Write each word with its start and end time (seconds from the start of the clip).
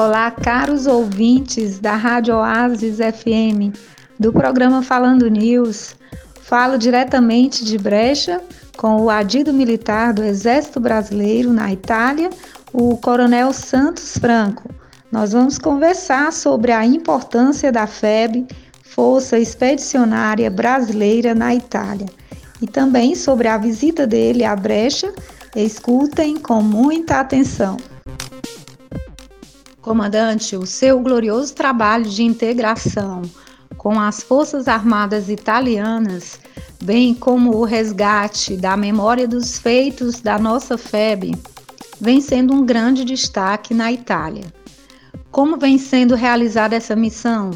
Olá, 0.00 0.30
caros 0.30 0.86
ouvintes 0.86 1.78
da 1.78 1.94
Rádio 1.94 2.34
Oasis 2.34 2.96
FM, 2.96 3.76
do 4.18 4.32
programa 4.32 4.82
Falando 4.82 5.28
News. 5.28 5.94
Falo 6.40 6.78
diretamente 6.78 7.62
de 7.62 7.76
Brecha 7.76 8.40
com 8.78 9.02
o 9.02 9.10
adido 9.10 9.52
militar 9.52 10.14
do 10.14 10.24
Exército 10.24 10.80
Brasileiro 10.80 11.52
na 11.52 11.70
Itália, 11.70 12.30
o 12.72 12.96
Coronel 12.96 13.52
Santos 13.52 14.16
Franco. 14.16 14.70
Nós 15.12 15.32
vamos 15.32 15.58
conversar 15.58 16.32
sobre 16.32 16.72
a 16.72 16.82
importância 16.82 17.70
da 17.70 17.86
FEB, 17.86 18.46
Força 18.82 19.38
Expedicionária 19.38 20.50
Brasileira 20.50 21.34
na 21.34 21.54
Itália, 21.54 22.06
e 22.62 22.66
também 22.66 23.14
sobre 23.14 23.48
a 23.48 23.58
visita 23.58 24.06
dele 24.06 24.44
à 24.44 24.56
Brecha. 24.56 25.12
Escutem 25.54 26.38
com 26.38 26.62
muita 26.62 27.20
atenção. 27.20 27.76
Comandante, 29.82 30.56
o 30.56 30.66
seu 30.66 31.00
glorioso 31.00 31.54
trabalho 31.54 32.04
de 32.04 32.22
integração 32.22 33.22
com 33.78 33.98
as 33.98 34.22
Forças 34.22 34.68
Armadas 34.68 35.30
Italianas, 35.30 36.38
bem 36.82 37.14
como 37.14 37.56
o 37.56 37.64
resgate 37.64 38.56
da 38.58 38.76
memória 38.76 39.26
dos 39.26 39.58
feitos 39.58 40.20
da 40.20 40.38
nossa 40.38 40.76
FEB, 40.76 41.34
vem 41.98 42.20
sendo 42.20 42.52
um 42.52 42.64
grande 42.64 43.06
destaque 43.06 43.72
na 43.72 43.90
Itália. 43.90 44.44
Como 45.30 45.56
vem 45.56 45.78
sendo 45.78 46.14
realizada 46.14 46.76
essa 46.76 46.94
missão? 46.94 47.50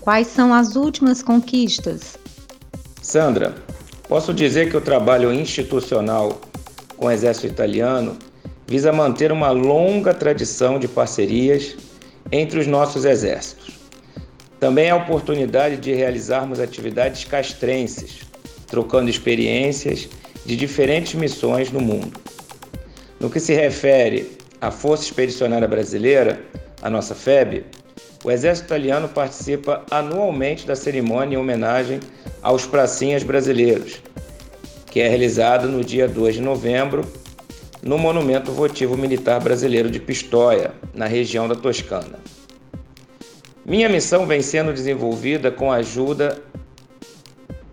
Quais 0.00 0.28
são 0.28 0.54
as 0.54 0.74
últimas 0.74 1.22
conquistas? 1.22 2.18
Sandra, 3.02 3.54
posso 4.08 4.32
dizer 4.32 4.70
que 4.70 4.76
o 4.76 4.80
trabalho 4.80 5.30
institucional 5.30 6.40
com 6.96 7.06
o 7.06 7.10
Exército 7.10 7.46
Italiano 7.46 8.16
visa 8.68 8.92
manter 8.92 9.32
uma 9.32 9.50
longa 9.50 10.12
tradição 10.12 10.78
de 10.78 10.86
parcerias 10.86 11.74
entre 12.30 12.60
os 12.60 12.66
nossos 12.66 13.06
exércitos. 13.06 13.78
Também 14.60 14.88
é 14.88 14.90
a 14.90 14.96
oportunidade 14.96 15.78
de 15.78 15.94
realizarmos 15.94 16.60
atividades 16.60 17.24
castrenses, 17.24 18.20
trocando 18.66 19.08
experiências 19.08 20.06
de 20.44 20.54
diferentes 20.54 21.14
missões 21.14 21.72
no 21.72 21.80
mundo. 21.80 22.20
No 23.18 23.30
que 23.30 23.40
se 23.40 23.54
refere 23.54 24.36
à 24.60 24.70
Força 24.70 25.04
Expedicionária 25.04 25.66
Brasileira, 25.66 26.38
a 26.82 26.90
nossa 26.90 27.14
FEB, 27.14 27.64
o 28.22 28.30
Exército 28.30 28.66
Italiano 28.66 29.08
participa 29.08 29.82
anualmente 29.90 30.66
da 30.66 30.76
cerimônia 30.76 31.36
em 31.36 31.38
homenagem 31.38 32.00
aos 32.42 32.66
pracinhas 32.66 33.22
brasileiros, 33.22 34.02
que 34.90 35.00
é 35.00 35.08
realizada 35.08 35.66
no 35.66 35.82
dia 35.82 36.06
2 36.06 36.34
de 36.34 36.42
novembro 36.42 37.08
no 37.82 37.96
Monumento 37.96 38.50
Votivo 38.52 38.96
Militar 38.96 39.40
Brasileiro 39.40 39.90
de 39.90 40.00
Pistoia, 40.00 40.72
na 40.92 41.06
região 41.06 41.46
da 41.46 41.54
Toscana. 41.54 42.18
Minha 43.64 43.88
missão 43.88 44.26
vem 44.26 44.42
sendo 44.42 44.72
desenvolvida 44.72 45.50
com 45.50 45.70
a 45.70 45.76
ajuda 45.76 46.42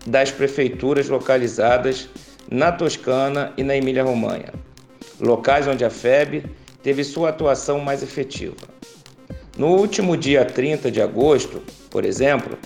das 0.06 0.30
prefeituras 0.30 1.08
localizadas 1.08 2.08
na 2.50 2.70
Toscana 2.70 3.52
e 3.56 3.62
na 3.62 3.76
Emília-Romanha, 3.76 4.52
locais 5.18 5.66
onde 5.66 5.84
a 5.84 5.90
FEB 5.90 6.44
teve 6.82 7.02
sua 7.02 7.30
atuação 7.30 7.80
mais 7.80 8.02
efetiva. 8.02 8.54
No 9.58 9.68
último 9.68 10.16
dia 10.16 10.44
30 10.44 10.90
de 10.90 11.00
agosto, 11.00 11.62
por 11.90 12.04
exemplo, 12.04 12.56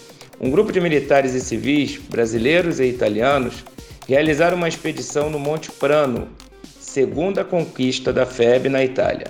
um 0.41 0.51
grupo 0.51 0.73
de 0.73 0.81
militares 0.81 1.35
e 1.35 1.41
civis, 1.41 1.97
brasileiros 1.97 2.81
e 2.81 2.85
italianos, 2.85 3.65
realizaram 4.07 4.57
uma 4.57 4.69
expedição 4.69 5.31
no 5.31 5.39
Monte 5.39 5.71
Prano, 5.71 6.29
segunda 6.91 7.45
conquista 7.45 8.13
da 8.13 8.27
FEB 8.27 8.69
na 8.69 8.83
Itália. 8.83 9.29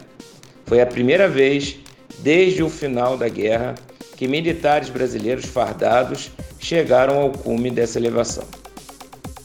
Foi 0.65 0.81
a 0.81 0.87
primeira 0.87 1.29
vez, 1.29 1.77
desde 2.21 2.63
o 2.63 2.71
final 2.71 3.19
da 3.19 3.29
guerra, 3.29 3.75
que 4.17 4.27
militares 4.27 4.89
brasileiros 4.89 5.45
fardados 5.45 6.31
chegaram 6.59 7.21
ao 7.21 7.31
cume 7.31 7.71
dessa 7.71 7.99
elevação. 7.99 8.45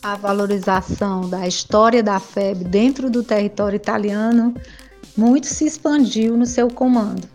A 0.01 0.15
valorização 0.15 1.29
da 1.29 1.45
história 1.45 2.01
da 2.01 2.17
FEB 2.17 2.63
dentro 2.63 3.09
do 3.09 3.21
território 3.21 3.75
italiano 3.75 4.53
muito 5.17 5.47
se 5.47 5.65
expandiu 5.65 6.37
no 6.37 6.45
seu 6.45 6.69
comando, 6.69 7.27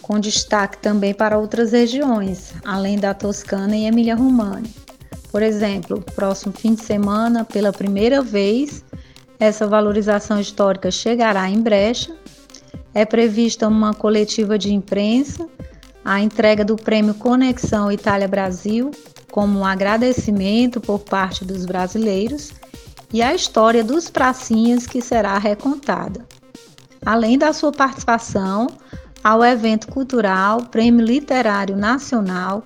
com 0.00 0.20
destaque 0.20 0.78
também 0.78 1.12
para 1.12 1.38
outras 1.38 1.72
regiões, 1.72 2.52
além 2.64 2.98
da 2.98 3.14
Toscana 3.14 3.76
e 3.76 3.86
Emília-Romagna. 3.86 4.68
Por 5.32 5.42
exemplo, 5.42 6.00
próximo 6.14 6.52
fim 6.52 6.74
de 6.74 6.84
semana, 6.84 7.44
pela 7.44 7.72
primeira 7.72 8.22
vez, 8.22 8.84
essa 9.44 9.66
valorização 9.66 10.40
histórica 10.40 10.90
chegará 10.90 11.48
em 11.48 11.60
brecha. 11.60 12.14
É 12.92 13.04
prevista 13.04 13.68
uma 13.68 13.92
coletiva 13.92 14.58
de 14.58 14.72
imprensa, 14.72 15.48
a 16.04 16.20
entrega 16.20 16.64
do 16.64 16.76
prêmio 16.76 17.14
Conexão 17.14 17.90
Itália-Brasil, 17.90 18.90
como 19.30 19.60
um 19.60 19.64
agradecimento 19.64 20.80
por 20.80 21.00
parte 21.00 21.44
dos 21.44 21.66
brasileiros, 21.66 22.52
e 23.12 23.22
a 23.22 23.34
história 23.34 23.84
dos 23.84 24.10
pracinhas 24.10 24.86
que 24.86 25.00
será 25.00 25.38
recontada. 25.38 26.24
Além 27.04 27.38
da 27.38 27.52
sua 27.52 27.72
participação 27.72 28.66
ao 29.22 29.44
evento 29.44 29.88
cultural 29.88 30.62
Prêmio 30.62 31.04
Literário 31.04 31.76
Nacional, 31.76 32.64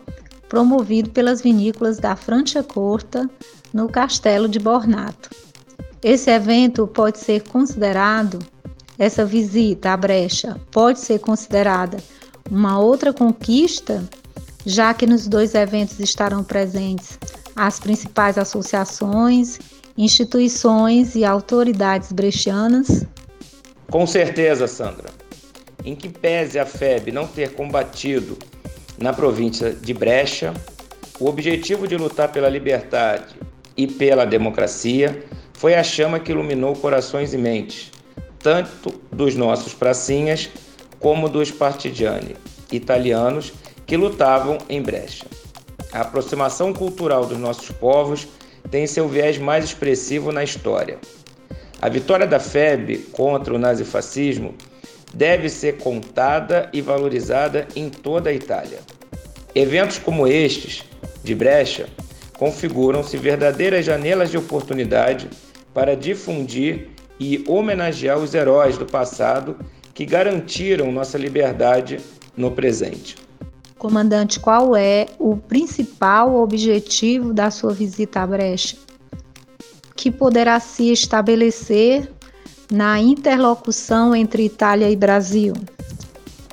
promovido 0.49 1.11
pelas 1.11 1.43
vinícolas 1.43 1.99
da 1.99 2.17
Francia 2.17 2.63
Corta, 2.63 3.29
no 3.73 3.89
Castelo 3.89 4.49
de 4.49 4.59
Bornato. 4.59 5.31
Esse 6.03 6.31
evento 6.31 6.87
pode 6.87 7.19
ser 7.19 7.43
considerado, 7.43 8.39
essa 8.99 9.25
visita 9.25 9.91
à 9.93 9.97
brecha 9.97 10.59
pode 10.71 11.01
ser 11.01 11.19
considerada 11.19 11.99
uma 12.51 12.79
outra 12.79 13.13
conquista, 13.13 14.05
já 14.65 14.95
que 14.95 15.07
nos 15.07 15.27
dois 15.27 15.55
eventos 15.55 15.99
estarão 15.99 16.45
presentes 16.45 17.19
as 17.57 17.81
principais 17.81 18.39
associações, 18.39 19.59
instituições 19.97 21.17
e 21.17 21.25
autoridades 21.25 22.13
brechianas? 22.13 23.05
Com 23.91 24.07
certeza, 24.07 24.69
Sandra. 24.69 25.11
Em 25.85 25.97
que 25.97 26.09
pese 26.09 26.59
a 26.59 26.67
FEB 26.67 27.11
não 27.11 27.27
ter 27.27 27.55
combatido 27.55 28.39
na 28.97 29.13
província 29.13 29.73
de 29.73 29.93
Brecha, 29.93 30.55
o 31.19 31.27
objetivo 31.27 31.89
de 31.89 31.97
lutar 31.97 32.31
pela 32.31 32.49
liberdade 32.49 33.35
e 33.77 33.87
pela 33.87 34.25
democracia 34.25 35.25
foi 35.59 35.75
a 35.75 35.83
chama 35.83 36.21
que 36.21 36.31
iluminou 36.31 36.73
corações 36.77 37.35
e 37.35 37.37
mentes, 37.37 37.91
tanto 38.39 38.95
dos 39.11 39.35
nossos 39.35 39.75
pracinhas 39.75 40.49
como 41.01 41.29
dos 41.29 41.51
partigiani 41.51 42.37
italianos 42.71 43.53
que 43.85 43.97
lutavam 43.97 44.59
em 44.69 44.81
brecha. 44.81 45.27
A 45.93 46.03
aproximação 46.03 46.73
cultural 46.73 47.27
dos 47.27 47.39
nossos 47.39 47.73
povos 47.73 48.29
tem 48.71 48.87
seu 48.87 49.09
viés 49.09 49.37
mais 49.37 49.65
expressivo 49.65 50.31
na 50.31 50.45
história. 50.45 50.97
A 51.83 51.89
vitória 51.89 52.27
da 52.27 52.39
FEB 52.39 53.09
contra 53.11 53.53
o 53.53 53.59
nazifascismo 53.59 54.55
deve 55.13 55.49
ser 55.49 55.79
contada 55.79 56.71
e 56.73 56.81
valorizada 56.81 57.67
em 57.75 57.91
toda 57.91 58.31
a 58.31 58.33
Itália. 58.33 58.79
Eventos 59.57 59.99
como 59.99 60.25
estes, 60.29 60.85
de 61.25 61.35
brecha, 61.35 61.89
configuram-se 62.39 63.17
verdadeiras 63.17 63.85
janelas 63.85 64.31
de 64.31 64.39
oportunidade 64.39 65.29
para 65.73 65.97
difundir 65.97 66.89
e 67.19 67.45
homenagear 67.47 68.19
os 68.19 68.35
heróis 68.35 68.79
do 68.79 68.87
passado 68.87 69.57
que 69.95 70.07
garantiram 70.07 70.93
nossa 70.93 71.19
liberdade 71.19 72.01
no 72.37 72.53
presente. 72.53 73.17
Comandante, 73.77 74.41
qual 74.41 74.77
é 74.77 75.07
o 75.19 75.37
principal 75.37 76.35
objetivo 76.37 77.33
da 77.33 77.51
sua 77.51 77.73
visita 77.73 78.21
à 78.21 78.27
Brecha? 78.27 78.77
Que 79.95 80.11
poderá 80.11 80.59
se 80.61 80.93
estabelecer 80.93 82.11
na 82.71 83.01
interlocução 83.01 84.15
entre 84.15 84.45
Itália 84.45 84.91
e 84.91 84.97
Brasil? 84.97 85.53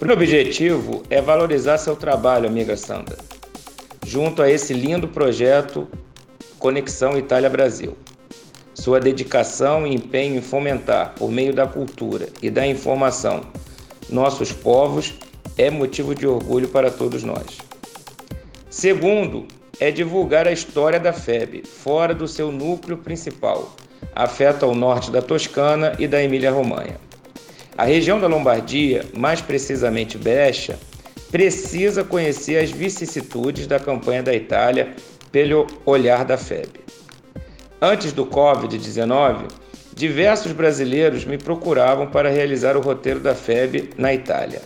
O 0.02 0.12
objetivo 0.12 1.04
é 1.10 1.22
valorizar 1.22 1.78
seu 1.78 1.96
trabalho, 1.96 2.48
amiga 2.48 2.76
Sandra, 2.76 3.18
junto 4.06 4.42
a 4.42 4.50
esse 4.50 4.74
lindo 4.74 5.08
projeto 5.08 5.88
Conexão 6.60 7.18
Itália-Brasil. 7.18 7.96
Sua 8.76 9.00
dedicação 9.00 9.88
e 9.88 9.96
empenho 9.96 10.38
em 10.38 10.42
fomentar, 10.42 11.16
por 11.18 11.32
meio 11.32 11.54
da 11.54 11.66
cultura 11.66 12.28
e 12.42 12.50
da 12.50 12.68
informação, 12.68 13.42
nossos 14.10 14.52
povos 14.52 15.14
é 15.58 15.72
motivo 15.72 16.14
de 16.14 16.28
orgulho 16.28 16.68
para 16.68 16.92
todos 16.92 17.24
nós. 17.24 17.58
Segundo, 18.70 19.48
é 19.80 19.90
divulgar 19.90 20.46
a 20.46 20.52
história 20.52 21.00
da 21.00 21.14
FEB 21.14 21.64
fora 21.66 22.14
do 22.14 22.28
seu 22.28 22.52
núcleo 22.52 22.98
principal, 22.98 23.74
afeta 24.14 24.68
o 24.68 24.76
norte 24.76 25.10
da 25.10 25.22
Toscana 25.22 25.94
e 25.98 26.06
da 26.06 26.22
Emília-Romanha. 26.22 27.00
A 27.78 27.86
região 27.86 28.20
da 28.20 28.28
Lombardia, 28.28 29.06
mais 29.18 29.40
precisamente 29.40 30.18
Brescia, 30.18 30.78
precisa 31.32 32.04
conhecer 32.04 32.58
as 32.58 32.72
vicissitudes 32.72 33.68
da 33.68 33.80
campanha 33.80 34.22
da 34.22 34.34
Itália 34.34 34.94
pelo 35.32 35.66
olhar 35.86 36.26
da 36.26 36.38
FEB. 36.38 36.70
Antes 37.82 38.14
do 38.14 38.26
Covid-19, 38.26 39.48
diversos 39.94 40.54
brasileiros 40.54 41.26
me 41.26 41.38
procuravam 41.38 42.08
para 42.08 42.30
realizar 42.30 42.78
o 42.78 42.82
roteiro 42.82 43.20
da 43.20 43.36
FEB 43.36 43.90
na 43.98 44.14
Itália. 44.14 44.62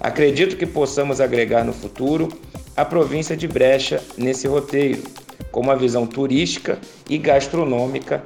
Acredito 0.00 0.56
que 0.56 0.64
possamos 0.64 1.20
agregar 1.20 1.64
no 1.64 1.72
futuro 1.72 2.28
a 2.76 2.84
província 2.84 3.36
de 3.36 3.48
Brecha 3.48 4.00
nesse 4.16 4.46
roteiro, 4.46 5.02
com 5.50 5.60
uma 5.60 5.74
visão 5.74 6.06
turística 6.06 6.78
e 7.10 7.18
gastronômica 7.18 8.22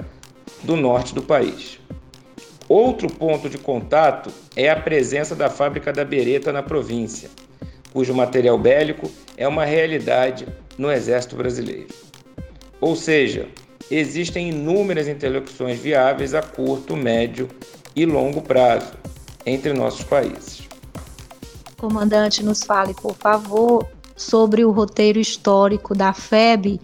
do 0.63 0.77
norte 0.77 1.15
do 1.15 1.23
país. 1.23 1.79
Outro 2.69 3.09
ponto 3.11 3.49
de 3.49 3.57
contato 3.57 4.31
é 4.55 4.69
a 4.69 4.77
presença 4.77 5.35
da 5.35 5.49
fábrica 5.49 5.93
da 5.93 6.05
Bereta 6.05 6.53
na 6.53 6.63
província, 6.63 7.31
cujo 7.93 8.13
material 8.13 8.59
bélico 8.59 9.11
é 9.37 9.49
uma 9.49 9.65
realidade 9.65 10.47
no 10.77 10.93
Exército 10.93 11.37
Brasileiro. 11.37 11.89
Ou 12.81 12.95
seja, 12.95 13.49
existem 13.91 14.51
inúmeras 14.51 15.09
interlocuções 15.09 15.79
viáveis 15.81 16.35
a 16.35 16.43
curto, 16.43 16.97
médio 16.97 17.49
e 17.97 18.07
longo 18.07 18.41
prazo 18.41 18.93
entre 19.45 19.73
nossos 19.73 20.05
países. 20.05 20.63
Comandante, 21.77 22.45
nos 22.45 22.63
fale, 22.63 22.95
por 22.95 23.15
favor, 23.15 23.87
sobre 24.17 24.65
o 24.65 24.71
roteiro 24.71 25.19
histórico 25.19 25.95
da 25.95 26.13
FEB 26.13 26.81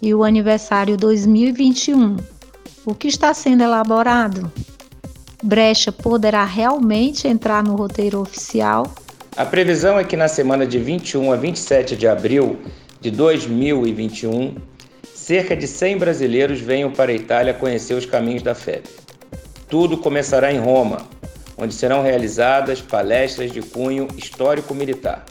e 0.00 0.14
o 0.14 0.22
aniversário 0.22 0.96
2021. 0.96 2.16
O 2.84 2.94
que 2.94 3.08
está 3.08 3.34
sendo 3.34 3.64
elaborado? 3.64 4.50
Brecha 5.42 5.90
poderá 5.90 6.44
realmente 6.44 7.26
entrar 7.26 7.62
no 7.62 7.74
roteiro 7.74 8.20
oficial? 8.20 8.86
A 9.36 9.44
previsão 9.44 9.98
é 9.98 10.04
que 10.04 10.16
na 10.16 10.28
semana 10.28 10.66
de 10.66 10.78
21 10.78 11.32
a 11.32 11.36
27 11.36 11.96
de 11.96 12.06
abril 12.06 12.58
de 13.00 13.10
2021, 13.10 14.54
cerca 15.26 15.56
de 15.56 15.66
100 15.66 15.98
brasileiros 15.98 16.60
venham 16.60 16.92
para 16.92 17.10
a 17.10 17.14
Itália 17.14 17.52
conhecer 17.52 17.94
os 17.94 18.06
caminhos 18.06 18.44
da 18.44 18.54
FEB. 18.54 18.84
Tudo 19.68 19.98
começará 19.98 20.52
em 20.52 20.60
Roma, 20.60 20.98
onde 21.58 21.74
serão 21.74 22.00
realizadas 22.00 22.80
palestras 22.80 23.50
de 23.50 23.60
cunho 23.60 24.06
histórico-militar, 24.16 25.24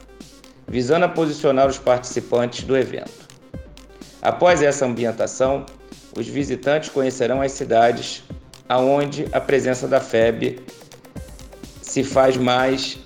visando 0.68 1.06
a 1.06 1.08
posicionar 1.08 1.66
os 1.66 1.78
participantes 1.78 2.66
do 2.66 2.76
evento. 2.76 3.26
Após 4.22 4.62
essa 4.62 4.86
ambientação, 4.86 5.66
os 6.14 6.28
visitantes 6.28 6.90
conhecerão 6.90 7.42
as 7.42 7.54
cidades 7.54 8.22
aonde 8.68 9.26
a 9.32 9.40
presença 9.40 9.88
da 9.88 10.02
FEB 10.02 10.60
se 11.82 12.04
faz 12.04 12.36
mais 12.36 12.98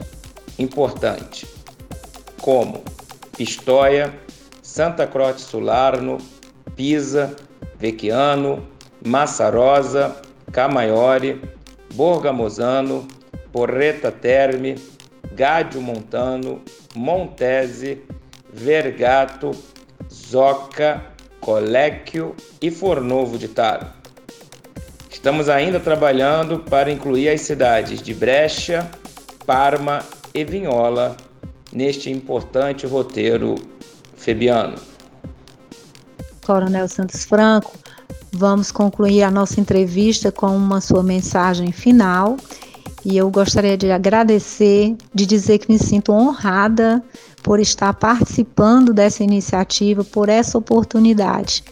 importante, 0.57 1.45
como 2.41 2.83
Pistoia, 3.37 4.11
Santa 4.63 5.05
Croce 5.05 5.41
Sularno, 5.43 6.17
Pisa, 6.79 7.35
Vecchiano, 7.77 8.65
Massarosa, 9.05 10.15
Camaiore, 10.49 11.41
Borgamosano, 11.93 13.05
Porreta 13.51 14.09
Terme, 14.13 14.75
Gádio 15.33 15.81
Montano, 15.81 16.61
Montese, 16.95 18.01
Vergato, 18.53 19.51
Zoca, 20.09 21.03
Colecchio 21.41 22.33
e 22.61 22.71
Fornovo 22.71 23.37
de 23.37 23.49
Taro. 23.49 23.85
Estamos 25.11 25.49
ainda 25.49 25.81
trabalhando 25.81 26.59
para 26.59 26.89
incluir 26.89 27.27
as 27.27 27.41
cidades 27.41 28.01
de 28.01 28.13
Brecha, 28.13 28.89
Parma 29.45 29.99
e 30.33 30.45
Vinhola 30.45 31.17
neste 31.73 32.09
importante 32.09 32.87
roteiro 32.87 33.55
febiano. 34.15 34.88
Coronel 36.49 36.87
Santos 36.87 37.25
Franco, 37.25 37.77
vamos 38.31 38.71
concluir 38.71 39.21
a 39.21 39.29
nossa 39.29 39.61
entrevista 39.61 40.31
com 40.31 40.47
uma 40.47 40.81
sua 40.81 41.03
mensagem 41.03 41.71
final. 41.71 42.37
E 43.05 43.15
eu 43.15 43.29
gostaria 43.29 43.77
de 43.77 43.91
agradecer, 43.91 44.95
de 45.13 45.27
dizer 45.27 45.59
que 45.59 45.71
me 45.71 45.77
sinto 45.77 46.11
honrada 46.11 47.03
por 47.43 47.59
estar 47.59 47.93
participando 47.93 48.91
dessa 48.95 49.23
iniciativa, 49.23 50.03
por 50.03 50.27
essa 50.27 50.57
oportunidade. 50.57 51.63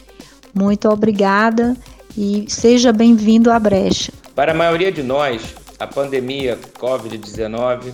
Muito 0.54 0.88
obrigada 0.88 1.76
e 2.16 2.44
seja 2.48 2.92
bem-vindo 2.92 3.50
à 3.50 3.58
Brecha. 3.58 4.12
Para 4.32 4.52
a 4.52 4.54
maioria 4.54 4.92
de 4.92 5.02
nós, 5.02 5.56
a 5.76 5.88
pandemia 5.88 6.56
Covid-19 6.78 7.92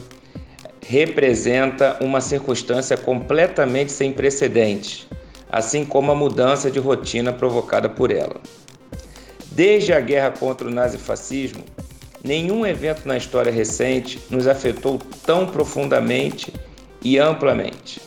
representa 0.86 1.96
uma 2.02 2.20
circunstância 2.20 2.94
completamente 2.94 3.90
sem 3.90 4.12
precedentes 4.12 5.08
assim 5.54 5.84
como 5.84 6.10
a 6.10 6.16
mudança 6.16 6.68
de 6.68 6.80
rotina 6.80 7.32
provocada 7.32 7.88
por 7.88 8.10
ela. 8.10 8.40
Desde 9.52 9.92
a 9.92 10.00
guerra 10.00 10.32
contra 10.32 10.66
o 10.66 10.70
nazifascismo, 10.70 11.62
nenhum 12.24 12.66
evento 12.66 13.06
na 13.06 13.16
história 13.16 13.52
recente 13.52 14.18
nos 14.28 14.48
afetou 14.48 14.98
tão 15.24 15.46
profundamente 15.46 16.52
e 17.00 17.20
amplamente. 17.20 18.00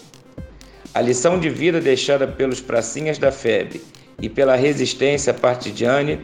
A 0.94 0.99
lição 0.99 1.39
de 1.39 1.49
vida 1.49 1.79
deixada 1.79 2.27
pelos 2.27 2.59
pracinhas 2.59 3.17
da 3.17 3.31
FEB 3.31 3.81
e 4.21 4.27
pela 4.27 4.57
resistência 4.57 5.33
partidiane 5.33 6.19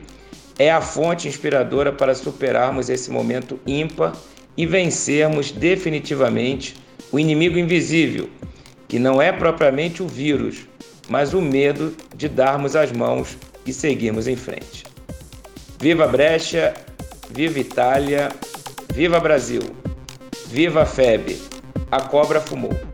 é 0.59 0.69
a 0.69 0.81
fonte 0.81 1.29
inspiradora 1.29 1.93
para 1.93 2.13
superarmos 2.13 2.89
esse 2.89 3.09
momento 3.09 3.57
ímpar 3.65 4.13
e 4.57 4.65
vencermos 4.65 5.51
definitivamente 5.51 6.75
o 7.13 7.17
inimigo 7.17 7.57
invisível, 7.57 8.29
que 8.89 8.99
não 8.99 9.21
é 9.21 9.31
propriamente 9.31 10.03
o 10.03 10.07
vírus, 10.07 10.67
mas 11.09 11.33
o 11.33 11.41
medo 11.41 11.95
de 12.15 12.27
darmos 12.27 12.75
as 12.75 12.91
mãos 12.91 13.37
e 13.65 13.73
seguirmos 13.73 14.27
em 14.27 14.35
frente. 14.35 14.83
Viva 15.79 16.07
Brecha, 16.07 16.73
viva 17.29 17.59
Itália, 17.59 18.29
viva 18.93 19.19
Brasil, 19.19 19.61
viva 20.47 20.83
a 20.83 20.85
FEB, 20.85 21.37
a 21.91 22.01
cobra 22.01 22.39
fumou. 22.39 22.92